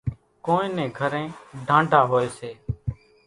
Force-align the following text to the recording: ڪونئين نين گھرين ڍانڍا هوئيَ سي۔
ڪونئين 0.45 0.71
نين 0.77 0.89
گھرين 0.97 1.27
ڍانڍا 1.67 2.01
هوئيَ 2.09 2.27
سي۔ 2.37 2.51